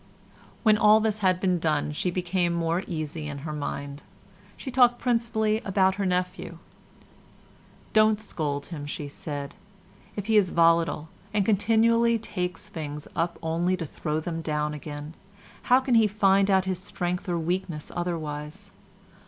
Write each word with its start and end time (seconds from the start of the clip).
When 0.63 0.79
all 0.79 0.99
this 0.99 1.19
had 1.19 1.39
been 1.39 1.59
done 1.59 1.91
she 1.91 2.09
became 2.09 2.53
more 2.53 2.83
easy 2.87 3.27
in 3.27 3.37
her 3.45 3.53
mind. 3.53 4.01
She 4.57 4.71
talked 4.71 4.97
principally 4.97 5.59
about 5.63 5.93
her 6.01 6.07
nephew. 6.07 6.57
"Don't 7.93 8.19
scold 8.19 8.65
him," 8.65 8.87
she 8.87 9.07
said, 9.07 9.53
"if 10.15 10.25
he 10.25 10.37
is 10.37 10.49
volatile, 10.49 11.09
and 11.35 11.45
continually 11.45 12.17
takes 12.17 12.67
things 12.67 13.07
up 13.15 13.37
only 13.43 13.77
to 13.77 13.85
throw 13.85 14.19
them 14.19 14.41
down 14.41 14.73
again. 14.73 15.13
How 15.69 15.79
can 15.79 15.93
he 15.93 16.07
find 16.07 16.49
out 16.49 16.65
his 16.65 16.79
strength 16.79 17.29
or 17.29 17.37
weakness 17.37 17.91
otherwise? 17.95 18.71